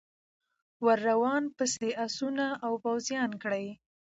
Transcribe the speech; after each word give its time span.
ور 0.85 0.99
روان 1.09 1.43
پسي 1.55 1.89
آسونه 2.05 2.45
او 2.65 2.73
پوځیان 2.83 3.31
کړی 3.43 3.65